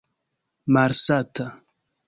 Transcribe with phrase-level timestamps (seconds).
[0.73, 1.47] malsata